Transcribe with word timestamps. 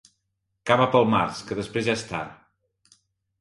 Cava 0.69 0.87
pel 0.95 1.05
març, 1.15 1.43
que 1.51 1.59
després 1.61 1.87
ja 1.89 1.95
és 2.01 2.05
tard. 2.13 2.97